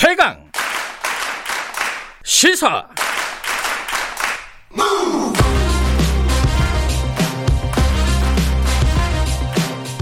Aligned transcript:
최강 0.00 0.36
시사 2.22 2.86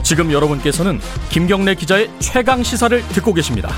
지금 0.03 0.31
여러분께서는 0.33 0.99
김경래 1.31 1.75
기자의 1.75 2.11
최강 2.19 2.63
시사를 2.63 3.01
듣고 3.09 3.33
계십니다. 3.33 3.71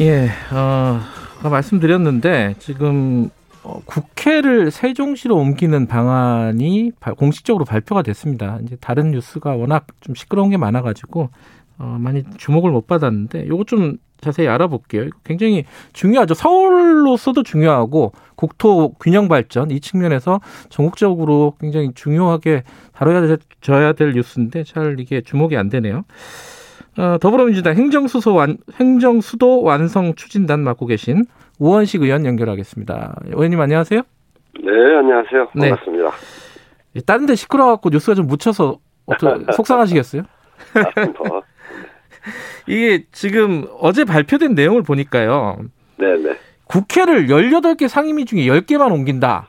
예, 0.00 0.28
어, 0.52 1.00
말씀드렸는데 1.48 2.56
지금 2.58 3.30
어, 3.62 3.80
국회를 3.86 4.70
세종시로 4.70 5.36
옮기는 5.36 5.86
방안이 5.86 6.92
바, 7.00 7.14
공식적으로 7.14 7.64
발표가 7.64 8.02
됐습니다. 8.02 8.58
이제 8.62 8.76
다른 8.78 9.10
뉴스가 9.12 9.56
워낙 9.56 9.86
좀 10.02 10.14
시끄러운 10.14 10.50
게 10.50 10.58
많아가지고 10.58 11.30
어, 11.78 11.96
많이 11.98 12.22
주목을 12.36 12.70
못 12.70 12.86
받았는데 12.86 13.48
요거 13.48 13.64
좀 13.64 13.98
자세히 14.20 14.48
알아볼게요. 14.48 15.10
굉장히 15.22 15.64
중요하죠. 15.92 16.34
서울로서도 16.34 17.42
중요하고 17.42 18.12
국토 18.36 18.94
균형 18.94 19.28
발전 19.28 19.70
이 19.70 19.80
측면에서 19.80 20.40
전국적으로 20.70 21.54
굉장히 21.60 21.92
중요하게 21.94 22.62
다뤄야 22.92 23.92
될 23.92 24.12
뉴스인데 24.12 24.64
잘 24.64 24.98
이게 24.98 25.20
주목이 25.20 25.56
안 25.56 25.68
되네요. 25.68 26.04
어, 26.96 27.18
더불어민주당 27.20 27.74
행정수소 27.74 28.34
완, 28.34 28.56
행정수도 28.74 29.62
완성 29.62 30.14
추진단 30.14 30.60
맡고 30.60 30.86
계신 30.86 31.24
우원식 31.58 32.02
의원 32.02 32.24
연결하겠습니다. 32.24 33.16
의원님 33.26 33.60
안녕하세요. 33.60 34.00
네, 34.62 34.70
안녕하세요. 34.98 35.48
네. 35.54 35.70
반갑습니다. 35.70 36.10
네. 36.94 37.00
다른 37.04 37.26
데 37.26 37.34
시끄러워갖고 37.34 37.90
뉴스가 37.90 38.14
좀 38.14 38.26
묻혀서 38.26 38.78
어떠, 39.06 39.38
속상하시겠어요? 39.52 40.22
아, 40.22 41.40
이게 42.68 43.04
지금 43.12 43.66
어제 43.80 44.04
발표된 44.04 44.54
내용을 44.54 44.82
보니까요. 44.82 45.56
네네. 45.98 46.36
국회를 46.66 47.26
18개 47.26 47.88
상임위 47.88 48.24
중에 48.24 48.46
10개만 48.46 48.92
옮긴다. 48.92 49.48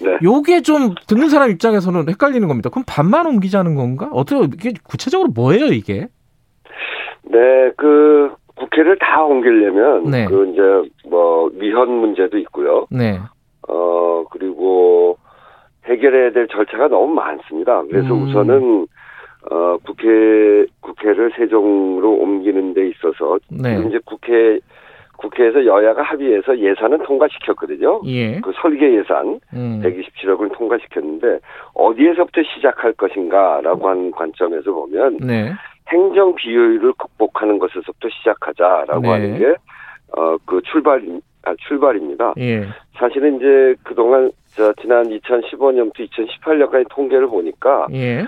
네. 0.00 0.18
요게 0.22 0.62
좀 0.62 0.94
듣는 1.06 1.28
사람 1.28 1.50
입장에서는 1.50 2.08
헷갈리는 2.08 2.46
겁니다. 2.46 2.70
그럼 2.70 2.84
반만 2.86 3.26
옮기자는 3.26 3.74
건가? 3.74 4.08
어떻게 4.12 4.72
구체적으로 4.84 5.30
뭐예요, 5.34 5.66
이게? 5.66 6.08
네, 7.24 7.72
그 7.76 8.32
국회를 8.56 8.98
다 8.98 9.22
옮기려면 9.24 10.04
네. 10.10 10.26
그 10.26 10.50
이제 10.50 10.90
뭐 11.08 11.50
위헌 11.54 11.90
문제도 11.90 12.36
있고요. 12.38 12.86
네. 12.90 13.18
어 13.68 14.24
그리고 14.30 15.18
해결해야 15.84 16.32
될 16.32 16.48
절차가 16.48 16.88
너무 16.88 17.12
많습니다. 17.14 17.82
그래서 17.88 18.14
음. 18.14 18.22
우선은 18.22 18.86
어 19.50 19.76
국회 19.84 20.66
국회를 20.88 21.32
세종으로 21.36 22.12
옮기는 22.12 22.74
데 22.74 22.88
있어서 22.88 23.38
네. 23.50 23.82
이제 23.86 23.98
국회 24.04 24.58
국회에서 25.18 25.66
여야가 25.66 26.02
합의해서 26.02 26.56
예산은 26.58 27.02
통과시켰거든요. 27.02 28.02
예. 28.06 28.40
그 28.40 28.52
설계 28.62 28.94
예산 28.94 29.40
음. 29.52 29.82
127억을 29.84 30.56
통과시켰는데 30.56 31.40
어디에서부터 31.74 32.40
시작할 32.54 32.92
것인가라고 32.92 33.88
하는 33.88 34.10
관점에서 34.12 34.72
보면 34.72 35.16
네. 35.18 35.52
행정 35.88 36.34
비효율을 36.36 36.92
극복하는 36.92 37.58
것에서부터 37.58 38.08
시작하자라고 38.10 39.00
네. 39.02 39.08
하는 39.08 39.38
게 39.38 39.54
어 40.16 40.38
그 40.46 40.60
출발 40.62 41.02
아, 41.44 41.54
출발입니다. 41.66 42.34
예. 42.38 42.66
사실은 42.98 43.36
이제 43.36 43.74
그동안 43.82 44.30
저 44.54 44.72
지난 44.80 45.04
2015년부터 45.04 46.08
2018년까지 46.10 46.86
통계를 46.90 47.26
보니까 47.28 47.86
예. 47.92 48.24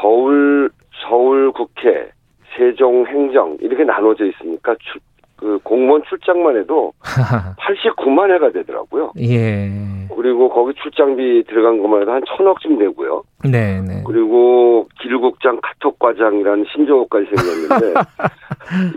서울 0.00 0.70
서울 1.08 1.52
국회 1.52 2.10
세종 2.56 3.06
행정 3.06 3.56
이렇게 3.60 3.84
나눠져 3.84 4.24
있으니까 4.26 4.74
출, 4.80 5.00
그 5.36 5.58
공무원 5.62 6.02
출장만 6.08 6.56
해도 6.56 6.92
89만 7.02 8.30
회가 8.30 8.50
되더라고요. 8.50 9.12
예. 9.18 9.68
그리고 10.14 10.48
거기 10.48 10.72
출장비 10.82 11.44
들어간 11.46 11.82
것만 11.82 12.02
해도 12.02 12.12
한 12.12 12.22
천억쯤 12.26 12.78
되고요. 12.78 13.22
네, 13.44 13.80
네. 13.82 14.02
그리고 14.06 14.86
길국장 15.00 15.60
카톡과장이라는 15.62 16.64
신조어까지 16.72 17.26
생겼는데 17.26 18.00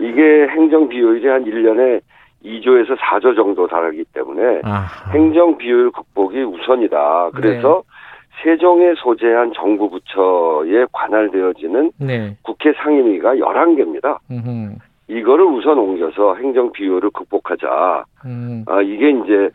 이게 0.00 0.48
행정 0.48 0.88
비효율이 0.88 1.26
한 1.28 1.44
1년에 1.44 2.00
2조에서 2.44 2.96
4조 2.96 3.36
정도 3.36 3.66
달하기 3.66 4.02
때문에 4.14 4.60
아하. 4.64 5.10
행정 5.12 5.58
비효율 5.58 5.90
극복이 5.90 6.42
우선이다. 6.42 7.30
그래서 7.34 7.82
네. 7.86 7.89
세종에 8.42 8.94
소재한 8.96 9.52
정부 9.54 9.90
부처에 9.90 10.86
관할되어지는 10.92 11.92
네. 11.98 12.36
국회 12.42 12.72
상임위가 12.72 13.36
11개입니다. 13.36 14.18
음흠. 14.30 14.76
이거를 15.08 15.44
우선 15.44 15.78
옮겨서 15.78 16.36
행정 16.36 16.70
비효를 16.72 17.10
극복하자. 17.10 18.04
음. 18.24 18.64
아, 18.68 18.80
이게 18.80 19.10
이제 19.10 19.50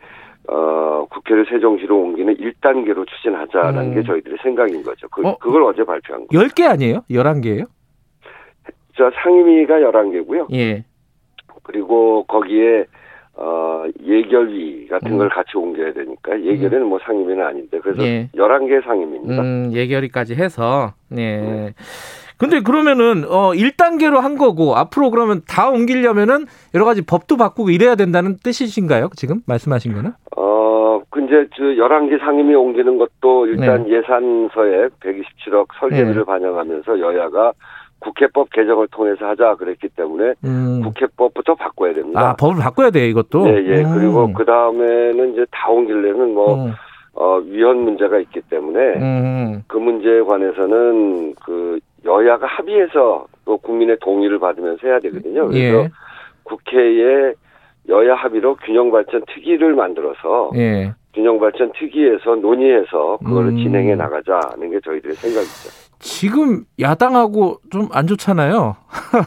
어, 0.48 1.06
국회를 1.10 1.46
세종시로 1.48 1.98
옮기는 1.98 2.36
1단계로 2.36 3.06
추진하자라는 3.08 3.90
음. 3.90 3.94
게 3.94 4.02
저희들의 4.02 4.38
생각인 4.42 4.82
거죠. 4.82 5.08
그, 5.08 5.26
어? 5.26 5.36
그걸 5.38 5.62
어제 5.64 5.82
발표한 5.82 6.26
거예요. 6.26 6.46
10개 6.46 6.68
아니에요? 6.68 7.00
11개예요? 7.10 7.66
저 8.96 9.10
상임위가 9.22 9.80
11개고요. 9.80 10.52
예. 10.54 10.84
그리고 11.64 12.24
거기에 12.24 12.84
어, 13.38 13.84
예결위 14.02 14.88
같은 14.88 15.12
음. 15.12 15.18
걸 15.18 15.28
같이 15.28 15.56
옮겨야 15.56 15.92
되니까 15.92 16.40
예결위는 16.40 16.82
음. 16.82 16.88
뭐 16.88 16.98
상임위는 17.02 17.44
아닌데 17.44 17.78
그래서 17.82 18.02
예. 18.02 18.28
11개 18.34 18.82
상임위입니다. 18.82 19.42
음, 19.42 19.70
예결위까지 19.72 20.34
해서 20.34 20.94
네. 21.10 21.40
네. 21.40 21.74
근데 22.38 22.60
그러면은 22.60 23.24
어 23.28 23.52
1단계로 23.52 24.20
한 24.20 24.36
거고 24.36 24.76
앞으로 24.76 25.10
그러면 25.10 25.42
다 25.48 25.68
옮기려면은 25.68 26.46
여러 26.74 26.84
가지 26.84 27.04
법도 27.04 27.36
바꾸고 27.36 27.70
이래야 27.70 27.94
된다는 27.94 28.36
뜻이신가요? 28.42 29.10
지금 29.16 29.40
말씀하신 29.46 29.94
거는? 29.94 30.12
어, 30.36 31.00
그 31.10 31.20
이제 31.22 31.46
저 31.56 31.62
11개 31.64 32.18
상임위 32.18 32.54
옮기는 32.54 32.98
것도 32.98 33.46
일단 33.46 33.84
네. 33.84 33.96
예산서에 33.96 34.88
127억 35.00 35.66
설계비를 35.78 36.16
네. 36.16 36.24
반영하면서 36.24 37.00
여야가 37.00 37.52
국회법 38.06 38.50
개정을 38.50 38.86
통해서 38.88 39.26
하자 39.26 39.56
그랬기 39.56 39.88
때문에 39.88 40.34
음. 40.44 40.82
국회법부터 40.82 41.56
바꿔야 41.56 41.92
됩니다. 41.92 42.20
아, 42.20 42.36
법을 42.36 42.62
바꿔야 42.62 42.90
돼요, 42.90 43.06
이것도? 43.06 43.48
예, 43.48 43.52
예. 43.66 43.82
음. 43.82 43.94
그리고 43.94 44.32
그 44.32 44.44
다음에는 44.44 45.32
이제 45.32 45.44
다 45.50 45.68
옮기려면 45.70 46.34
뭐, 46.34 46.54
음. 46.54 46.72
어, 47.14 47.38
위헌 47.38 47.78
문제가 47.78 48.18
있기 48.18 48.42
때문에 48.42 48.78
음. 48.96 49.62
그 49.66 49.76
문제에 49.76 50.20
관해서는 50.20 51.34
그 51.44 51.80
여야가 52.04 52.46
합의해서 52.46 53.26
또 53.44 53.56
국민의 53.58 53.98
동의를 54.00 54.38
받으면서 54.38 54.86
해야 54.86 55.00
되거든요. 55.00 55.46
그래서 55.48 55.84
예. 55.84 55.88
국회에 56.44 57.32
여야 57.88 58.14
합의로 58.14 58.56
균형 58.56 58.90
발전 58.90 59.22
특위를 59.26 59.74
만들어서 59.74 60.50
예. 60.56 60.92
균형 61.14 61.38
발전 61.40 61.72
특위에서 61.72 62.36
논의해서 62.36 63.18
그거를 63.24 63.50
음. 63.50 63.56
진행해 63.56 63.94
나가자는 63.94 64.70
게 64.70 64.80
저희들의 64.80 65.16
생각이죠. 65.16 65.85
지금 65.98 66.64
야당하고 66.80 67.58
좀 67.70 67.88
안 67.92 68.06
좋잖아요. 68.06 68.76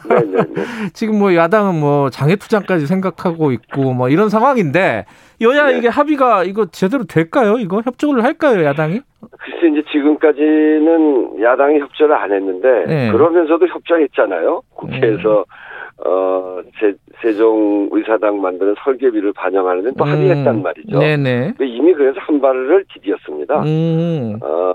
네, 0.08 0.14
네. 0.54 0.62
지금 0.92 1.18
뭐 1.18 1.34
야당은 1.34 1.78
뭐 1.80 2.10
장애 2.10 2.36
투쟁까지 2.36 2.86
생각하고 2.86 3.52
있고 3.52 3.92
뭐 3.92 4.08
이런 4.08 4.28
상황인데 4.28 5.06
여야 5.40 5.66
네. 5.68 5.78
이게 5.78 5.88
합의가 5.88 6.44
이거 6.44 6.66
제대로 6.66 7.04
될까요? 7.04 7.58
이거 7.58 7.82
협조를 7.84 8.22
할까요, 8.24 8.64
야당이? 8.64 9.00
글쎄 9.38 9.68
이제 9.72 9.82
지금까지는 9.90 11.42
야당이 11.42 11.80
협조를 11.80 12.14
안 12.14 12.32
했는데 12.32 12.84
네. 12.86 13.12
그러면서도 13.12 13.66
협조했잖아요. 13.66 14.62
국회에서 14.74 15.40
음. 15.40 16.06
어 16.06 16.60
세, 16.80 16.94
세종 17.20 17.88
의사당 17.92 18.40
만드는 18.40 18.74
설계비를 18.84 19.32
반영하는 19.34 19.84
데 19.84 19.90
또 19.98 20.04
음. 20.04 20.10
합의했단 20.10 20.62
말이죠. 20.62 20.98
네네. 20.98 21.54
이미 21.60 21.92
그래서 21.92 22.18
한 22.20 22.40
발을 22.40 22.84
디뎠습니다. 22.94 23.66
음. 23.66 24.38
어, 24.42 24.74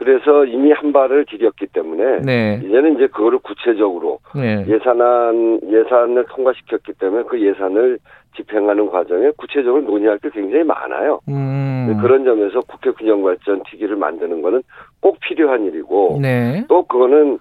그래서 0.00 0.46
이미 0.46 0.72
한 0.72 0.94
발을 0.94 1.26
디뎠기 1.26 1.74
때문에 1.74 2.20
네. 2.20 2.58
이제는 2.64 2.94
이제 2.94 3.06
그거를 3.08 3.38
구체적으로 3.40 4.18
네. 4.34 4.64
예산안 4.66 5.60
예산을 5.70 6.24
통과시켰기 6.24 6.94
때문에 6.94 7.24
그 7.24 7.38
예산을 7.38 7.98
집행하는 8.34 8.88
과정에 8.88 9.30
구체적으로 9.36 9.82
논의할 9.82 10.16
게 10.16 10.30
굉장히 10.30 10.64
많아요. 10.64 11.20
음. 11.28 11.98
그런 12.00 12.24
점에서 12.24 12.60
국회 12.60 12.92
균형발전 12.92 13.64
특위를 13.70 13.96
만드는 13.96 14.40
거는 14.40 14.62
꼭 15.00 15.20
필요한 15.20 15.66
일이고 15.66 16.18
네. 16.22 16.64
또 16.66 16.82
그거는 16.84 17.38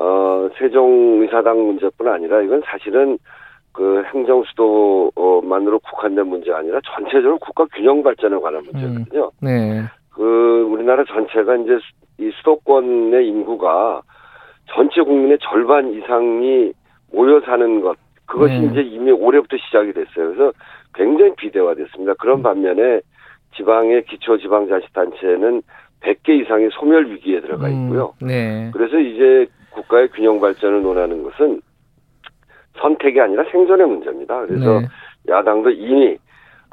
어 0.00 0.48
세종의사당 0.58 1.58
문제뿐 1.58 2.08
아니라 2.08 2.40
이건 2.40 2.62
사실은 2.64 3.18
그 3.72 4.02
행정 4.14 4.42
수도만으로 4.44 5.78
국한된 5.80 6.26
문제 6.26 6.52
아니라 6.52 6.80
전체적으로 6.86 7.38
국가 7.38 7.66
균형 7.74 8.02
발전에 8.02 8.38
관한 8.38 8.62
문제거든요. 8.64 9.30
음. 9.42 9.46
네. 9.46 9.82
그 10.10 10.66
우리나라 10.68 11.04
전체가 11.04 11.56
이제 11.56 11.78
이 12.18 12.30
수도권의 12.38 13.26
인구가 13.26 14.02
전체 14.66 15.02
국민의 15.02 15.38
절반 15.40 15.92
이상이 15.92 16.72
모여 17.12 17.40
사는 17.40 17.80
것 17.80 17.96
그것이 18.26 18.54
네. 18.58 18.66
이제 18.66 18.80
이미 18.82 19.10
올해부터 19.10 19.56
시작이 19.56 19.92
됐어요. 19.92 20.34
그래서 20.34 20.52
굉장히 20.94 21.34
비대화됐습니다. 21.36 22.14
그런 22.14 22.40
음. 22.40 22.42
반면에 22.42 23.00
지방의 23.56 24.04
기초 24.04 24.36
지방자치단체는 24.38 25.62
100개 26.00 26.40
이상의 26.42 26.70
소멸 26.72 27.10
위기에 27.10 27.40
들어가 27.40 27.68
음. 27.68 27.84
있고요. 27.86 28.14
음, 28.22 28.26
네. 28.28 28.70
그래서 28.72 28.98
이제 28.98 29.46
국가의 29.70 30.08
균형 30.10 30.40
발전을 30.40 30.82
논하는 30.82 31.22
것은 31.22 31.62
선택이 32.80 33.20
아니라 33.20 33.44
생존의 33.50 33.86
문제입니다. 33.86 34.46
그래서 34.46 34.80
네. 34.80 34.86
야당도 35.28 35.70
이미 35.70 36.18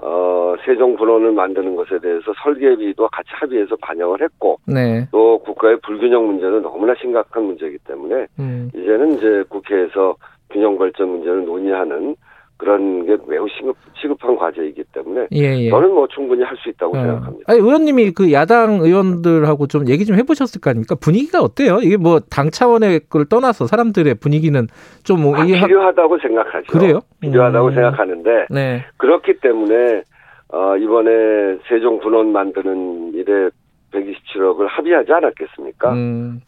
어, 0.01 0.55
세종 0.65 0.95
분원을 0.95 1.31
만드는 1.31 1.75
것에 1.75 1.99
대해서 1.99 2.33
설계비도 2.43 3.07
같이 3.07 3.29
합의해서 3.33 3.75
반영을 3.77 4.21
했고, 4.21 4.59
네. 4.65 5.07
또 5.11 5.39
국가의 5.39 5.79
불균형 5.81 6.25
문제는 6.27 6.61
너무나 6.61 6.93
심각한 6.99 7.43
문제이기 7.43 7.77
때문에, 7.87 8.27
음. 8.39 8.69
이제는 8.75 9.13
이제 9.13 9.43
국회에서 9.49 10.15
균형 10.49 10.77
발전 10.77 11.09
문제를 11.09 11.45
논의하는 11.45 12.15
그런 12.57 13.05
게 13.05 13.17
매우 13.27 13.47
시급, 13.49 13.75
시급한 14.01 14.35
과제이기 14.37 14.83
때문에 14.93 15.27
예, 15.33 15.65
예. 15.65 15.69
저는 15.69 15.93
뭐 15.93 16.07
충분히 16.07 16.43
할 16.43 16.55
수 16.57 16.69
있다고 16.69 16.97
어. 16.97 17.01
생각합니다. 17.01 17.43
아니, 17.51 17.59
의원님이 17.59 18.11
그 18.11 18.31
야당 18.31 18.79
의원들하고 18.81 19.67
좀 19.67 19.87
얘기 19.89 20.05
좀 20.05 20.15
해보셨을 20.15 20.61
거 20.61 20.69
아닙니까? 20.69 20.95
분위기가 20.95 21.41
어때요? 21.41 21.79
이게 21.81 21.97
뭐 21.97 22.19
당 22.29 22.49
차원의 22.49 23.01
걸 23.09 23.25
떠나서 23.25 23.67
사람들의 23.67 24.15
분위기는 24.15 24.67
좀뭐 25.03 25.35
아, 25.35 25.43
필요하다고 25.45 26.17
생각하죠. 26.19 26.65
그래요? 26.71 27.01
필요하다고 27.19 27.67
음. 27.67 27.73
생각하는데 27.73 28.45
네. 28.49 28.85
그렇기 28.97 29.39
때문에 29.41 30.03
어, 30.49 30.77
이번에 30.77 31.11
세종 31.67 31.99
분원 31.99 32.31
만드는 32.31 33.13
일에 33.15 33.49
127억을 33.95 34.67
합의하지 34.69 35.11
않았겠습니까? 35.13 35.91
음. 35.93 36.41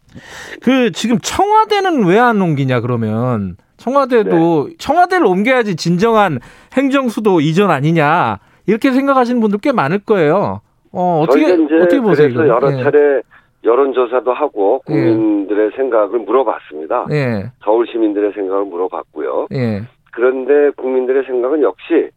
그 0.62 0.92
지금 0.92 1.18
청와대는 1.20 2.06
왜 2.06 2.18
안 2.20 2.42
옮기냐 2.42 2.82
그러면 2.82 3.56
청와대도 3.78 4.68
네. 4.70 4.76
청와대를 4.80 5.26
옮겨야지 5.26 5.76
진정한 5.76 6.40
행정 6.74 7.10
수도 7.10 7.40
이전 7.42 7.70
아니냐 7.72 8.40
이렇게 8.66 8.92
생각하시는 8.92 9.40
분들 9.40 9.60
꽤 9.62 9.72
많을 9.72 10.00
거예요. 10.00 10.62
어, 10.92 11.22
어떻게 11.24 11.46
어떻게 11.54 12.02
보세요? 12.02 12.30
그래서 12.30 12.48
여러 12.48 12.70
네. 12.72 12.84
차례 12.84 13.22
여론조사도 13.64 14.34
하고 14.34 14.82
예. 14.90 14.94
국민들의 14.94 15.70
네. 15.70 15.76
생각을 15.76 16.20
물어봤습니다. 16.20 17.06
네. 17.10 17.52
서울 17.64 17.86
시민들의 17.88 18.34
생각을 18.34 18.66
물어봤고요. 18.66 19.48
네. 19.52 19.82
그런데 20.12 20.72
국민들의 20.76 21.24
생각은 21.26 21.62
역시 21.62 22.10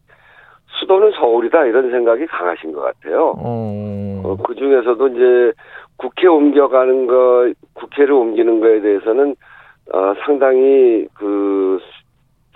수도는 0.79 1.11
서울이다 1.11 1.65
이런 1.65 1.91
생각이 1.91 2.25
강하신 2.27 2.71
것 2.73 2.81
같아요. 2.81 3.35
어... 3.37 4.10
어, 4.31 4.37
그 4.37 4.55
중에서도 4.55 5.07
이제 5.09 5.53
국회 5.97 6.27
옮겨가는 6.27 7.07
거, 7.07 7.51
국회를 7.73 8.13
옮기는 8.13 8.59
거에 8.59 8.81
대해서는 8.81 9.35
어, 9.93 10.13
상당히 10.25 11.07
그 11.13 11.79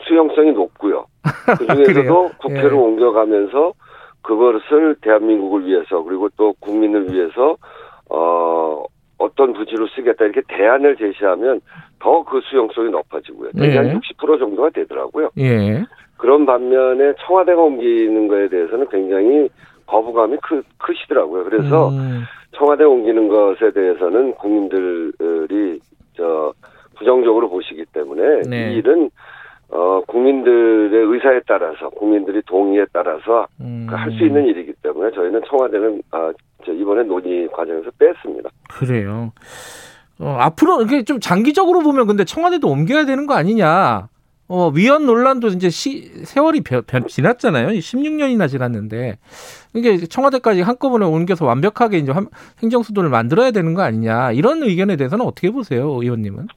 수용성이 0.07 0.51
높고요. 0.51 1.05
그 1.57 1.67
중에서도 1.67 2.31
국회를 2.39 2.71
예. 2.71 2.75
옮겨가면서 2.75 3.73
그것을 4.21 4.95
대한민국을 5.01 5.65
위해서 5.65 6.03
그리고 6.03 6.29
또 6.37 6.53
국민을 6.59 7.11
위해서 7.11 7.57
어 8.09 8.83
어떤 9.17 9.53
부지로 9.53 9.87
쓰겠다 9.87 10.25
이렇게 10.25 10.41
대안을 10.47 10.97
제시하면 10.97 11.61
더 11.99 12.23
그 12.23 12.39
수용성이 12.41 12.89
높아지고요. 12.89 13.51
예. 13.57 13.75
한60% 13.75 14.39
정도가 14.39 14.69
되더라고요. 14.71 15.29
예. 15.37 15.83
그런 16.17 16.45
반면에 16.45 17.13
청와대가 17.25 17.61
옮기는 17.61 18.27
거에 18.27 18.47
대해서는 18.49 18.87
굉장히 18.89 19.49
거부감이 19.87 20.37
크, 20.41 20.61
크시더라고요. 20.77 21.43
그래서 21.45 21.89
음. 21.89 22.23
청와대 22.55 22.83
옮기는 22.83 23.27
것에 23.27 23.71
대해서는 23.71 24.33
국민들이 24.35 25.79
저 26.15 26.53
부정적으로 26.95 27.49
보시기 27.49 27.85
때문에 27.93 28.41
네. 28.49 28.73
이 28.73 28.77
일은 28.77 29.09
어 29.69 30.01
국민들의 30.07 31.05
의사에 31.05 31.41
따라서 31.47 31.89
국민들이 31.89 32.41
동의에 32.45 32.85
따라서 32.93 33.47
음. 33.59 33.87
할수 33.89 34.23
있는 34.23 34.45
일이기 34.45 34.73
때문에 34.81 35.11
저희는 35.11 35.41
청와대는 35.47 36.01
아 36.11 36.31
이번에 36.67 37.03
논의 37.03 37.47
과정에서 37.51 37.89
뺐습니다. 37.97 38.49
그래요. 38.69 39.31
어, 40.19 40.37
앞으로 40.39 40.81
이렇게 40.81 41.03
좀 41.03 41.19
장기적으로 41.19 41.81
보면 41.81 42.07
근데 42.07 42.23
청와대도 42.23 42.67
옮겨야 42.67 43.05
되는 43.05 43.25
거 43.27 43.33
아니냐? 43.33 44.07
어, 44.47 44.69
위헌 44.69 45.05
논란도 45.05 45.47
이제 45.49 45.69
시, 45.69 46.11
세월이 46.23 46.61
변, 46.61 46.83
변, 46.85 47.07
지났잖아요. 47.07 47.69
16년이나 47.69 48.47
지났는데. 48.47 49.17
이게 49.73 50.05
청와대까지 50.05 50.61
한꺼번에 50.61 51.05
옮겨서 51.05 51.45
완벽하게 51.45 51.97
이제 51.97 52.13
행정수도를 52.61 53.09
만들어야 53.09 53.51
되는 53.51 53.73
거 53.73 53.81
아니냐. 53.81 54.33
이런 54.33 54.61
의견에 54.61 54.97
대해서는 54.97 55.25
어떻게 55.25 55.49
보세요, 55.49 55.89
의원님은? 55.89 56.47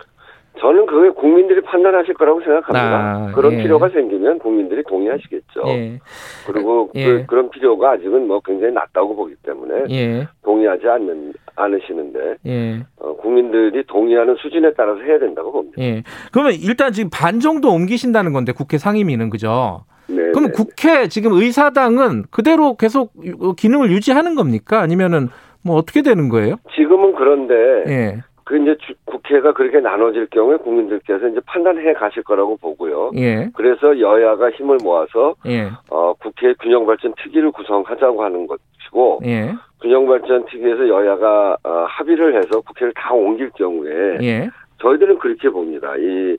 저는 0.60 0.87
그게 0.87 1.10
국민들이 1.10 1.60
판단하실 1.60 2.14
거라고 2.14 2.40
생각합니다. 2.40 3.28
아, 3.28 3.32
그런 3.34 3.55
예. 3.55 3.62
필요가 3.62 3.88
생기면 3.88 4.38
국민들이 4.38 4.82
동의하시겠죠. 4.84 5.62
예. 5.66 5.99
그리고 6.46 6.90
예. 6.94 7.25
그, 7.25 7.34
런 7.34 7.50
필요가 7.50 7.93
아직은 7.93 8.26
뭐 8.26 8.40
굉장히 8.44 8.72
낮다고 8.72 9.14
보기 9.14 9.34
때문에 9.43 9.84
예. 9.90 10.28
동의하지 10.43 10.87
않는 10.88 11.32
않으시는데 11.56 12.37
예. 12.46 12.81
어, 13.00 13.16
국민들이 13.16 13.84
동의하는 13.87 14.37
수준에 14.37 14.72
따라서 14.76 15.00
해야 15.00 15.19
된다고 15.19 15.52
봅니다. 15.52 15.81
예. 15.81 16.02
그러면 16.32 16.52
일단 16.55 16.93
지금 16.93 17.10
반 17.12 17.40
정도 17.40 17.70
옮기신다는 17.70 18.32
건데 18.32 18.52
국회 18.52 18.78
상임위는 18.78 19.31
그죠? 19.31 19.84
네. 20.08 20.31
그럼 20.32 20.46
네, 20.46 20.52
국회 20.52 21.08
지금 21.08 21.34
의사당은 21.34 22.25
그대로 22.31 22.76
계속 22.76 23.12
기능을 23.56 23.90
유지하는 23.90 24.34
겁니까? 24.34 24.81
아니면은 24.81 25.28
뭐 25.62 25.76
어떻게 25.76 26.02
되는 26.02 26.28
거예요? 26.28 26.56
지금은 26.75 27.14
그런데 27.14 27.55
예. 27.88 28.16
그 28.48 28.56
이제 28.56 28.74
주, 28.80 28.94
국회가 29.04 29.52
그렇게 29.52 29.78
나눠질 29.78 30.28
경우에 30.30 30.56
국민들께서 30.56 31.28
이제 31.28 31.38
판단해 31.44 31.92
가실 31.92 32.22
거라고 32.22 32.56
보고요. 32.56 33.10
예. 33.16 33.46
그래서 33.54 34.00
여야가 34.00 34.50
힘을 34.52 34.78
모아서 34.82 35.34
예. 35.44 35.70
어, 35.90 36.14
국회 36.14 36.54
균형 36.54 36.86
발전 36.86 37.12
특위를 37.22 37.52
구성하자고 37.52 38.24
하는 38.24 38.46
것이고 38.46 39.20
예. 39.26 39.52
균형 39.82 40.06
발전 40.06 40.46
특위에서 40.46 40.88
여야가 40.88 41.58
어, 41.62 41.84
합의를 41.90 42.36
해서 42.36 42.62
국회를 42.62 42.94
다 42.96 43.12
옮길 43.12 43.50
경우에 43.50 44.16
예. 44.22 44.48
저희들은 44.80 45.18
그렇게 45.18 45.50
봅니다. 45.50 45.94
이 45.98 46.34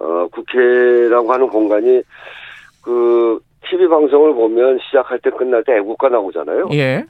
어, 0.00 0.26
국회라고 0.32 1.32
하는 1.32 1.46
공간이 1.46 2.02
그 2.82 3.38
TV 3.70 3.86
방송을 3.86 4.34
보면 4.34 4.80
시작할 4.86 5.20
때 5.20 5.30
끝날 5.30 5.62
때 5.62 5.76
애국가 5.76 6.08
나오잖아요. 6.08 6.70
예. 6.72 7.04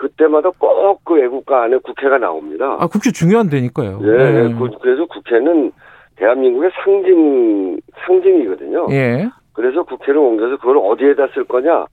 그때마다 0.00 0.50
꼭 0.58 1.04
그 1.04 1.18
애국가 1.20 1.64
안에 1.64 1.76
국회가 1.78 2.18
나옵니다. 2.18 2.76
아, 2.78 2.86
국회 2.86 3.10
중요한 3.10 3.48
데니까요. 3.48 4.00
예, 4.02 4.06
네. 4.10 4.54
그, 4.54 4.70
그래서 4.80 5.04
국회는 5.06 5.72
대한민국의 6.16 6.70
상징, 6.82 7.80
상징이거든요. 8.06 8.86
예. 8.90 9.28
그래서 9.52 9.82
국회를 9.82 10.18
옮겨서 10.18 10.56
그걸 10.58 10.78
어디에다 10.78 11.28
쓸 11.34 11.44
거냐? 11.44 11.86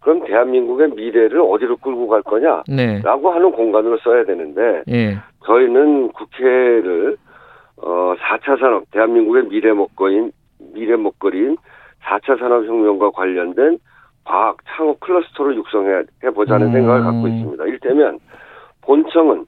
그럼 0.00 0.24
대한민국의 0.24 0.90
미래를 0.90 1.40
어디로 1.40 1.78
끌고 1.78 2.08
갈 2.08 2.22
거냐? 2.22 2.62
네. 2.68 3.00
라고 3.02 3.30
하는 3.30 3.50
공간으로 3.52 3.98
써야 3.98 4.24
되는데, 4.24 4.82
예. 4.88 5.18
저희는 5.46 6.12
국회를, 6.12 7.16
어, 7.78 8.14
4차 8.18 8.60
산업, 8.60 8.84
대한민국의 8.90 9.44
미래 9.48 9.72
먹거리인, 9.72 10.30
미래 10.74 10.96
먹거리인 10.96 11.56
4차 12.04 12.38
산업혁명과 12.38 13.10
관련된 13.10 13.78
과학 14.28 14.58
창업 14.68 15.00
클러스터를 15.00 15.56
육성해 15.56 16.02
보자는 16.34 16.66
음. 16.66 16.72
생각을 16.72 17.02
갖고 17.02 17.28
있습니다. 17.28 17.64
일테면 17.64 18.18
본청은 18.82 19.46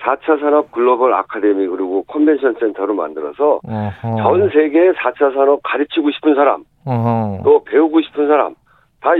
4차 0.00 0.40
산업 0.40 0.72
글로벌 0.72 1.14
아카데미 1.14 1.66
그리고 1.68 2.02
컨벤션 2.04 2.54
센터로 2.58 2.94
만들어서 2.94 3.60
어허. 3.64 4.16
전 4.16 4.50
세계의 4.50 4.94
4차 4.94 5.34
산업 5.34 5.60
가르치고 5.62 6.10
싶은 6.10 6.34
사람 6.34 6.64
어허. 6.84 7.42
또 7.44 7.62
배우고 7.62 8.00
싶은 8.02 8.26
사람 8.26 8.54
다 9.00 9.10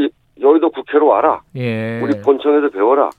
여의도 0.41 0.71
국회로 0.71 1.07
와라. 1.07 1.43
예. 1.55 2.01
우리 2.01 2.21
본청에서 2.21 2.71
배워라. 2.71 3.11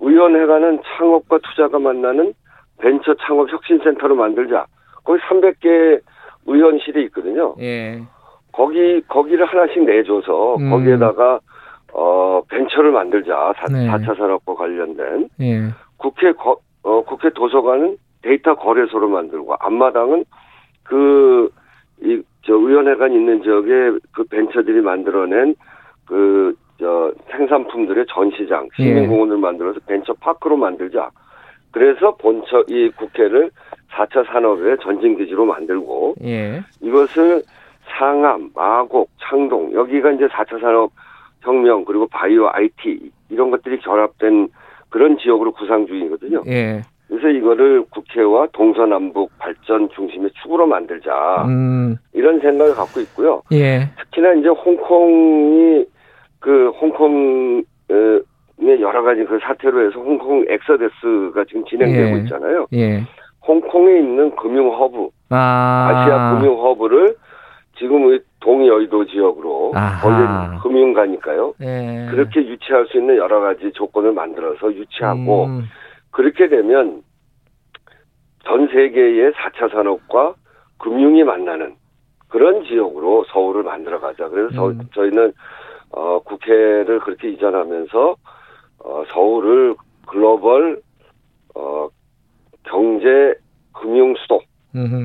의원회관은 0.00 0.80
창업과 0.82 1.38
투자가 1.38 1.78
만나는 1.78 2.34
벤처 2.80 3.14
창업 3.26 3.50
혁신센터로 3.50 4.14
만들자. 4.14 4.66
거기 5.04 5.20
300개 5.22 6.00
의원실이 6.46 7.04
있거든요. 7.04 7.54
예. 7.60 8.02
거기 8.58 9.00
거기를 9.06 9.46
하나씩 9.46 9.84
내줘서 9.84 10.56
음. 10.56 10.70
거기에다가 10.70 11.38
어 11.92 12.42
벤처를 12.48 12.90
만들자 12.90 13.54
사, 13.56 13.66
네. 13.72 13.88
4차 13.88 14.18
산업과 14.18 14.54
관련된 14.54 15.28
예. 15.40 15.68
국회 15.96 16.32
거, 16.32 16.58
어, 16.82 17.02
국회 17.04 17.30
도서관은 17.30 17.96
데이터 18.22 18.56
거래소로 18.56 19.08
만들고 19.08 19.54
앞마당은 19.60 20.24
그 20.82 21.50
이 22.02 22.22
저 22.42 22.54
의원회관 22.54 23.12
있는 23.12 23.42
지역에 23.42 23.98
그 24.12 24.24
벤처들이 24.24 24.80
만들어낸 24.80 25.54
그 26.06 26.54
저 26.78 27.12
생산품들의 27.30 28.06
전시장 28.08 28.68
예. 28.78 28.84
시민공원을 28.84 29.36
예. 29.36 29.40
만들어서 29.40 29.80
벤처 29.86 30.12
파크로 30.14 30.56
만들자. 30.56 31.10
그래서 31.72 32.14
본처 32.16 32.64
이 32.68 32.90
국회를 32.90 33.50
4차 33.90 34.26
산업의 34.26 34.78
전진기지로 34.82 35.44
만들고 35.44 36.14
예. 36.22 36.62
이것을 36.80 37.42
상암, 37.90 38.50
마곡, 38.54 39.10
창동 39.20 39.72
여기가 39.72 40.12
이제 40.12 40.26
4차 40.26 40.60
산업 40.60 40.90
혁명 41.40 41.84
그리고 41.84 42.06
바이오 42.08 42.48
IT 42.52 43.10
이런 43.30 43.50
것들이 43.50 43.78
결합된 43.80 44.48
그런 44.88 45.18
지역으로 45.18 45.52
구상 45.52 45.86
중이거든요. 45.86 46.42
예. 46.46 46.82
그래서 47.08 47.28
이거를 47.28 47.84
국회와 47.90 48.48
동서남북 48.52 49.30
발전 49.38 49.88
중심의 49.90 50.30
축으로 50.42 50.66
만들자 50.66 51.44
음. 51.46 51.96
이런 52.12 52.40
생각을 52.40 52.74
갖고 52.74 53.00
있고요. 53.00 53.42
예. 53.52 53.88
특히나 53.98 54.34
이제 54.34 54.48
홍콩이 54.48 55.86
그 56.38 56.68
홍콩의 56.80 57.64
여러 58.80 59.02
가지 59.02 59.24
그 59.24 59.38
사태로 59.42 59.86
해서 59.86 59.98
홍콩 60.00 60.44
exodus가 60.48 61.44
지금 61.46 61.64
진행되고 61.64 62.16
예. 62.16 62.22
있잖아요. 62.22 62.66
예. 62.74 63.02
홍콩에 63.46 64.00
있는 64.00 64.34
금융 64.36 64.70
허브, 64.70 65.08
아. 65.30 66.04
시아 66.04 66.34
금융 66.34 66.60
허브를 66.60 67.16
지금 67.78 68.18
동여의도 68.40 69.06
지역으로 69.06 69.72
거기 70.02 70.62
금융가니까요. 70.62 71.54
예. 71.60 72.06
그렇게 72.10 72.40
유치할 72.40 72.86
수 72.86 72.98
있는 72.98 73.16
여러 73.16 73.40
가지 73.40 73.70
조건을 73.72 74.12
만들어서 74.12 74.72
유치하고 74.72 75.44
음. 75.44 75.64
그렇게 76.10 76.48
되면 76.48 77.02
전 78.44 78.66
세계의 78.68 79.32
4차 79.32 79.70
산업과 79.72 80.34
금융이 80.78 81.22
만나는 81.24 81.76
그런 82.28 82.64
지역으로 82.64 83.24
서울을 83.32 83.62
만들어 83.62 84.00
가자. 84.00 84.28
그래서 84.28 84.68
음. 84.68 84.80
저희는 84.94 85.32
어, 85.90 86.20
국회를 86.20 87.00
그렇게 87.00 87.30
이전하면서 87.30 88.16
어, 88.84 89.04
서울을 89.12 89.74
글로벌 90.06 90.80
어, 91.54 91.88
경제 92.64 93.34
금융 93.72 94.14
수도 94.16 94.40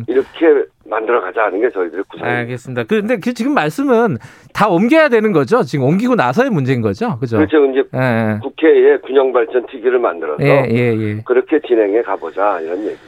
이렇게 0.08 0.66
만들어 0.86 1.22
가자 1.22 1.44
하는 1.44 1.62
게 1.62 1.70
저희들의 1.72 2.04
구상입니다. 2.10 2.40
알겠습니다. 2.40 2.84
그런데 2.84 3.18
그 3.18 3.34
지금 3.34 3.54
말씀은 3.54 4.18
다 4.54 4.68
옮겨야 4.70 5.10
되는 5.10 5.32
거죠? 5.32 5.64
지금 5.64 5.86
옮기고 5.86 6.16
나서의 6.16 6.50
문제인 6.50 6.82
거죠? 6.82 7.18
그죠? 7.20 7.38
그렇죠. 7.38 7.66
이제 7.66 7.84
예, 7.96 8.00
예. 8.00 8.40
국회에 8.42 8.98
균형 9.06 9.32
발전 9.34 9.66
특위를 9.68 10.00
만들어서 10.00 10.44
예, 10.44 10.68
예, 10.70 10.96
예. 10.98 11.22
그렇게 11.26 11.60
진행해 11.66 12.02
가보자 12.02 12.60
이런 12.62 12.78
얘기입니다. 12.80 13.02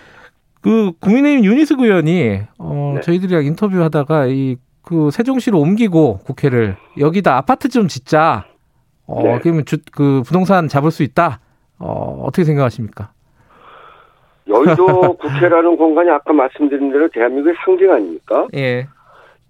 그 0.62 0.92
국민의힘 1.00 1.46
윤희숙 1.46 1.82
의원이 1.82 2.40
어, 2.58 2.94
네. 2.96 3.02
저희들이랑 3.02 3.46
인터뷰하다가 3.46 4.28
이 4.28 4.58
그 4.86 5.10
세종시로 5.12 5.60
옮기고 5.60 6.20
국회를 6.20 6.78
여기다 7.00 7.36
아파트 7.36 7.68
좀 7.70 7.88
짓자. 7.88 8.46
어, 9.08 9.22
네. 9.24 9.40
그러면 9.42 9.66
주, 9.66 9.78
그 9.92 10.22
부동산 10.26 10.68
잡을 10.68 10.92
수 10.92 11.04
있다. 11.04 11.40
어, 11.80 12.24
어떻게 12.26 12.44
생각하십니까? 12.44 13.12
여의도 14.48 15.14
국회라는 15.18 15.78
공간이 15.78 16.10
아까 16.10 16.34
말씀드린 16.34 16.92
대로 16.92 17.08
대한민국의 17.10 17.56
상징 17.64 17.92
아닙니까? 17.92 18.48
예. 18.56 18.88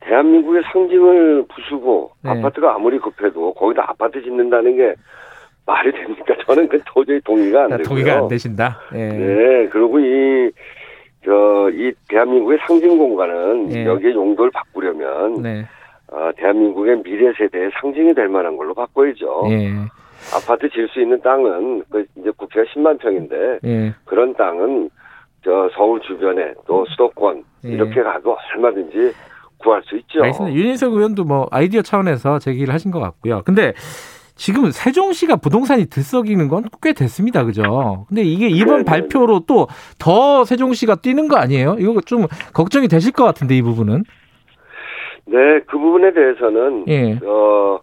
대한민국의 0.02 0.64
상징을 0.72 1.46
부수고 1.48 2.12
네. 2.24 2.32
아파트가 2.32 2.76
아무리 2.76 3.00
급해도 3.00 3.54
거기다 3.54 3.86
아파트 3.90 4.22
짓는다는 4.22 4.76
게 4.78 4.94
말이 5.66 5.92
됩니까? 5.92 6.36
저는 6.46 6.68
그 6.68 6.80
도저히 6.86 7.20
동의가 7.22 7.64
안 7.64 7.70
되고요. 7.70 7.84
동의가 7.84 8.18
안 8.18 8.28
되신다. 8.28 8.80
예. 8.94 9.10
네. 9.10 9.68
그리고 9.70 10.00
이, 10.00 10.52
저, 11.26 11.70
이 11.74 11.92
대한민국의 12.08 12.60
상징 12.68 12.98
공간은 12.98 13.74
예. 13.74 13.86
여기에 13.86 14.14
용도를 14.14 14.52
바꾸려면 14.52 15.42
네. 15.42 15.66
어, 16.12 16.30
대한민국의 16.38 17.02
미래 17.02 17.34
세대의 17.34 17.72
상징이 17.82 18.14
될 18.14 18.30
만한 18.30 18.56
걸로 18.56 18.74
바꿔야죠. 18.76 19.48
예. 19.50 19.72
아파트 20.34 20.70
질 20.70 20.88
수 20.90 21.02
있는 21.02 21.20
땅은 21.22 21.84
그 21.90 22.06
이제 22.18 22.32
국회가 22.38 22.66
10만 22.74 23.00
평인데 23.00 23.60
예. 23.66 23.94
그런 24.06 24.34
땅은 24.36 24.90
저 25.44 25.70
서울 25.76 26.00
주변에 26.02 26.54
또 26.68 26.86
수도권 26.90 27.44
예. 27.66 27.70
이렇게 27.70 28.02
가도 28.02 28.36
얼마든지 28.56 29.14
구할 29.58 29.82
수 29.84 29.96
있죠. 29.98 30.22
알겠습니다. 30.24 30.56
윤인석 30.58 30.94
의원도 30.94 31.24
뭐 31.26 31.48
아이디어 31.52 31.82
차원에서 31.82 32.40
제기를 32.40 32.74
하신 32.74 32.92
것 32.92 33.00
같고요. 33.00 33.42
근데 33.46 33.74
지금 34.36 34.70
세종시가 34.72 35.38
부동산이 35.38 35.86
들썩이는 35.86 36.48
건 36.50 36.64
꽤 36.82 36.92
됐습니다. 36.94 37.44
그죠? 37.46 38.06
근데 38.10 38.22
이게 38.24 38.48
이번 38.48 38.84
네네. 38.84 38.84
발표로 38.86 39.42
또 39.48 39.68
더 39.98 40.44
세종시가 40.44 40.96
뛰는 40.96 41.28
거 41.28 41.38
아니에요? 41.38 41.78
이거 41.80 42.02
좀 42.02 42.28
걱정이 42.54 42.88
되실 42.88 43.12
것 43.14 43.24
같은데 43.24 43.56
이 43.56 43.62
부분은. 43.62 44.04
네, 45.28 45.60
그 45.68 45.78
부분에 45.78 46.14
대해서는 46.14 46.86
예. 46.88 47.14
어 47.26 47.80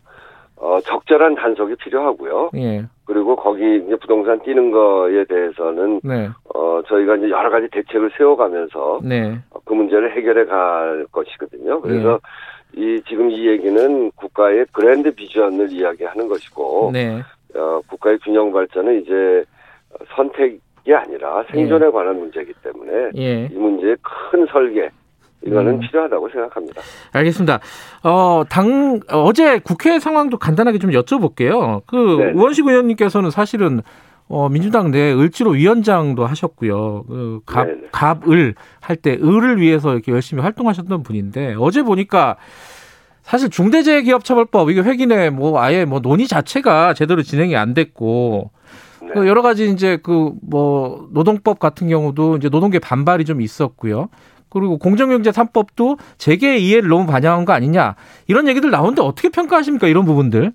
어, 0.63 0.81
적절한 0.81 1.35
단속이 1.35 1.75
필요하고요. 1.75 2.51
예. 2.55 2.85
그리고 3.05 3.35
거기 3.35 3.79
이제 3.85 3.97
부동산 3.97 4.41
뛰는 4.43 4.71
거에 4.71 5.25
대해서는 5.25 6.01
네. 6.05 6.29
어, 6.55 6.81
저희가 6.87 7.17
이제 7.17 7.31
여러 7.31 7.51
가지 7.51 7.67
대책을 7.73 8.13
세워가면서 8.17 9.01
네. 9.03 9.37
어, 9.51 9.59
그 9.65 9.75
문제를 9.75 10.17
해결해 10.17 10.45
갈 10.45 11.05
것이거든요. 11.11 11.81
그래서 11.81 12.21
예. 12.77 12.81
이 12.81 13.03
지금 13.09 13.29
이 13.29 13.49
얘기는 13.49 14.11
국가의 14.13 14.67
그랜드 14.71 15.13
비전을 15.13 15.73
이야기하는 15.73 16.29
것이고 16.29 16.91
네. 16.93 17.21
어, 17.57 17.81
국가의 17.89 18.21
균형 18.21 18.53
발전은 18.53 19.03
이제 19.03 19.45
선택이 20.15 20.95
아니라 20.95 21.43
생존에 21.51 21.87
예. 21.87 21.91
관한 21.91 22.21
문제이기 22.21 22.53
때문에 22.63 23.11
예. 23.17 23.47
이 23.47 23.55
문제의 23.55 23.97
큰 24.01 24.47
설계 24.47 24.91
이거는 25.47 25.75
음. 25.75 25.81
필요하다고 25.81 26.29
생각합니다. 26.31 26.83
알겠습니다. 27.13 27.61
어, 28.05 28.43
당, 28.49 29.01
어제 29.09 29.59
국회 29.59 29.99
상황도 29.99 30.39
간단하게 30.39 30.79
좀 30.79 30.91
여쭤볼게요. 30.91 31.83
그, 31.87 31.97
네. 32.19 32.33
우원식 32.33 32.67
의원님께서는 32.67 33.31
사실은 33.31 33.83
어, 34.29 34.49
민주당 34.49 34.91
내 34.91 35.13
을지로 35.13 35.51
위원장도 35.51 36.25
하셨고요. 36.25 37.05
그 37.07 37.41
갑, 37.45 37.65
네, 37.67 37.73
네. 37.75 37.89
갑을 37.93 38.55
할 38.81 38.97
때 38.97 39.19
을을 39.23 39.61
위해서 39.61 39.93
이렇게 39.93 40.11
열심히 40.13 40.43
활동하셨던 40.43 41.03
분인데 41.03 41.57
어제 41.59 41.83
보니까 41.83 42.37
사실 43.23 43.51
중대재해기업처벌법 43.51 44.71
이게 44.71 44.81
회기내 44.81 45.31
뭐 45.31 45.61
아예 45.61 45.85
뭐 45.85 46.01
논의 46.01 46.27
자체가 46.27 46.95
제대로 46.95 47.23
진행이 47.23 47.57
안 47.57 47.75
됐고 47.75 48.51
네. 49.03 49.09
그 49.15 49.27
여러 49.29 49.43
가지 49.43 49.69
이제 49.71 49.99
그 50.03 50.33
뭐 50.41 51.09
노동법 51.13 51.59
같은 51.59 51.89
경우도 51.89 52.37
이제 52.37 52.49
노동계 52.49 52.79
반발이 52.79 53.25
좀 53.25 53.41
있었고요. 53.43 54.09
그리고 54.53 54.79
공정경제 54.79 55.31
3법도 55.31 55.99
재계의 56.19 56.63
이해를 56.63 56.89
너무 56.89 57.07
반영한 57.07 57.45
거 57.45 57.53
아니냐 57.53 57.97
이런 58.29 58.47
얘기들 58.49 58.71
나오는데 58.71 59.03
어떻게 59.03 59.31
평가하십니까 59.31 59.87
이런 59.89 60.05
부분들? 60.05 60.53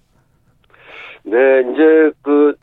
네, 1.24 1.62
이제 1.72 2.12
그 2.22 2.56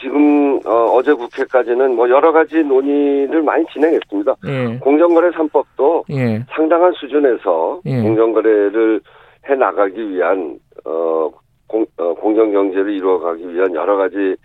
지금 0.00 0.60
어, 0.64 1.02
제 1.02 1.12
국회까지는 1.12 1.96
뭐 1.96 2.08
여러 2.08 2.32
가지 2.32 2.62
논의를 2.62 3.42
많이 3.42 3.64
진행했습니다. 3.72 4.34
예. 4.46 4.78
공정거래 4.78 5.30
3법도 5.30 6.04
예. 6.10 6.44
상당한 6.54 6.92
수준에서 6.92 7.80
예. 7.86 8.02
공정거래를 8.02 9.00
해 9.48 9.54
나가기 9.54 10.10
위한 10.10 10.58
어, 10.84 11.30
공, 11.66 11.86
어, 11.96 12.14
공정경제를 12.14 12.92
이루어가기 12.92 13.52
위한 13.54 13.74
여러 13.74 13.96
가지 13.96 14.36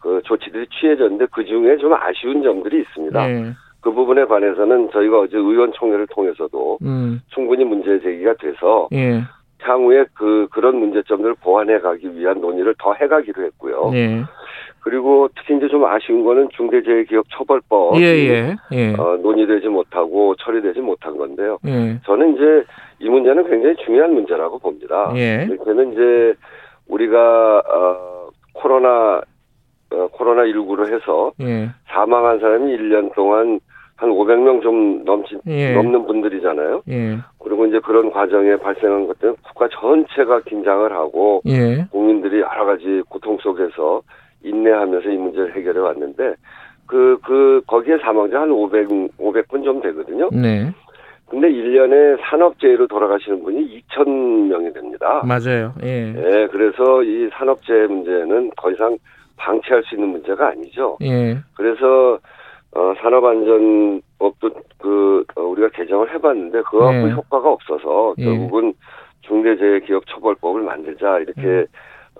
그 0.00 0.20
조치들이 0.24 0.66
취해졌는데 0.68 1.26
그 1.32 1.44
중에 1.44 1.76
좀 1.78 1.94
아쉬운 1.94 2.42
점들이 2.42 2.80
있습니다. 2.80 3.26
예. 3.86 3.90
그 3.90 3.92
부분에 3.92 4.24
관해서는 4.24 4.90
저희가 4.90 5.20
어제 5.20 5.36
의원총회를 5.36 6.08
통해서도 6.08 6.78
음. 6.82 7.20
충분히 7.28 7.64
문제 7.64 8.00
제기가 8.00 8.34
돼서 8.34 8.88
예. 8.92 9.22
향후에 9.60 10.06
그 10.14 10.48
그런 10.50 10.76
문제점들을 10.76 11.36
보완해 11.40 11.78
가기 11.78 12.16
위한 12.16 12.40
논의를 12.40 12.74
더 12.78 12.92
해가기로 12.94 13.44
했고요. 13.44 13.90
예. 13.94 14.22
그리고 14.80 15.28
특히 15.36 15.56
이제 15.56 15.66
좀 15.68 15.84
아쉬운 15.84 16.24
거는 16.24 16.48
중대재해기업처벌법 16.56 18.00
예, 18.00 18.04
예, 18.04 18.56
예. 18.72 18.94
어, 18.94 19.16
논의되지 19.20 19.66
못하고 19.68 20.36
처리되지 20.36 20.80
못한 20.80 21.16
건데요. 21.16 21.58
예. 21.66 21.98
저는 22.04 22.34
이제 22.34 22.64
이 23.00 23.08
문제는 23.08 23.48
굉장히 23.48 23.74
중요한 23.84 24.14
문제라고 24.14 24.58
봅니다. 24.58 25.12
예. 25.16 25.46
이렇게는 25.48 25.92
이제 25.92 26.34
우리가 26.88 27.62
어, 27.66 28.28
코로나 28.52 29.22
어, 29.90 30.08
코로나 30.12 30.42
19로 30.42 30.92
해서 30.92 31.32
예. 31.40 31.68
사망한 31.88 32.40
사람이 32.40 32.76
1년 32.76 33.14
동안 33.14 33.60
한 33.96 34.10
500명 34.10 34.62
좀 34.62 35.04
넘치, 35.04 35.38
예. 35.46 35.72
넘는 35.74 36.06
분들이잖아요. 36.06 36.82
예. 36.88 37.18
그리고 37.38 37.66
이제 37.66 37.80
그런 37.80 38.10
과정에 38.10 38.56
발생한 38.56 39.06
것들은 39.06 39.36
국가 39.42 39.68
전체가 39.68 40.40
긴장을 40.40 40.92
하고 40.92 41.40
예. 41.46 41.86
국민들이 41.90 42.40
여러 42.40 42.66
가지 42.66 43.02
고통 43.08 43.38
속에서 43.38 44.02
인내하면서 44.42 45.08
이 45.08 45.16
문제를 45.16 45.56
해결해 45.56 45.80
왔는데 45.80 46.34
그, 46.86 47.18
그, 47.24 47.62
거기에 47.66 47.98
사망자 47.98 48.42
한 48.42 48.50
500, 48.50 48.88
500분 49.18 49.64
좀 49.64 49.80
되거든요. 49.80 50.28
네. 50.30 50.70
근데 51.28 51.48
1년에 51.50 52.18
산업재해로 52.20 52.86
돌아가시는 52.86 53.42
분이 53.42 53.82
2,000명이 53.90 54.72
됩니다. 54.72 55.22
맞아요. 55.24 55.74
예. 55.82 56.14
예, 56.16 56.48
그래서 56.52 57.02
이 57.02 57.28
산업재해 57.32 57.88
문제는 57.88 58.52
더 58.56 58.70
이상 58.70 58.96
방치할 59.36 59.82
수 59.84 59.96
있는 59.96 60.10
문제가 60.10 60.48
아니죠. 60.48 60.96
예. 61.02 61.36
그래서 61.56 62.20
어, 62.72 62.94
산업안전법도 63.00 64.50
그 64.78 65.24
어, 65.36 65.42
우리가 65.42 65.68
개정을 65.70 66.12
해봤는데 66.14 66.62
그거 66.62 66.92
네. 66.92 67.10
효과가 67.10 67.50
없어서 67.50 68.14
예. 68.18 68.24
결국은 68.24 68.74
중대재해기업처벌법을 69.22 70.62
만들자 70.62 71.18
이렇게 71.18 71.40
음. 71.42 71.66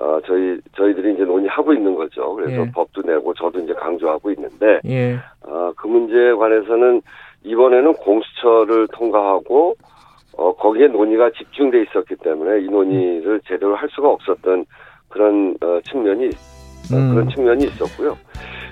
어, 0.00 0.20
저희 0.26 0.58
저희들이 0.76 1.14
이제 1.14 1.24
논의하고 1.24 1.72
있는 1.72 1.94
거죠. 1.94 2.34
그래서 2.34 2.62
예. 2.62 2.70
법도 2.70 3.02
내고 3.02 3.32
저도 3.34 3.60
이제 3.60 3.72
강조하고 3.72 4.30
있는데 4.32 4.80
예. 4.86 5.18
어, 5.42 5.72
그 5.76 5.86
문제에 5.86 6.32
관해서는 6.32 7.00
이번에는 7.44 7.92
공수처를 7.94 8.88
통과하고 8.88 9.76
어, 10.36 10.54
거기에 10.56 10.88
논의가 10.88 11.30
집중돼 11.30 11.82
있었기 11.82 12.16
때문에 12.16 12.60
이 12.60 12.68
논의를 12.68 13.40
제대로 13.46 13.74
할 13.74 13.88
수가 13.90 14.10
없었던 14.10 14.66
그런 15.08 15.56
어, 15.62 15.80
측면이 15.84 16.26
어, 16.26 16.30
음. 16.92 17.14
그런 17.14 17.28
측면이 17.30 17.64
있었고요. 17.66 18.16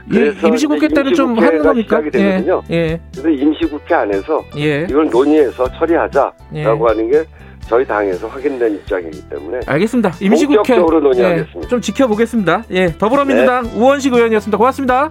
그래서 0.09 0.49
임시국회 0.49 0.89
때는 0.89 1.15
좀 1.15 1.39
하는 1.39 1.63
겁니까? 1.63 2.03
예. 2.15 2.45
예. 2.71 3.01
그래서 3.13 3.29
임시국회 3.31 3.95
안에서 3.95 4.45
예. 4.59 4.87
이걸 4.89 5.09
논의해서 5.09 5.67
처리하자라고 5.73 6.35
예. 6.55 6.65
하는 6.65 7.11
게 7.11 7.25
저희 7.67 7.87
당에서 7.87 8.29
확인된 8.29 8.75
입장이기 8.75 9.29
때문에 9.31 9.61
알겠습니다. 9.67 10.13
임시국회 10.21 10.57
본격적으로 10.57 11.01
논의하겠습니다. 11.01 11.61
예. 11.63 11.69
좀 11.69 11.81
지켜보겠습니다. 11.81 12.65
예, 12.73 12.93
더불어민주당 12.99 13.65
네. 13.65 13.79
우원식 13.79 14.13
의원이었습니다. 14.13 14.59
고맙습니다. 14.59 15.11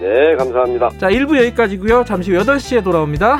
네, 0.00 0.36
감사합니다. 0.36 0.90
자, 0.98 1.10
1부 1.10 1.36
여기까지고요. 1.36 2.04
잠시 2.04 2.32
후 2.32 2.42
8시에 2.42 2.82
돌아옵니다. 2.84 3.38